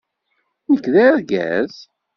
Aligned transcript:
Nekk 0.71 0.85
d 0.93 0.95
argaz. 1.07 1.75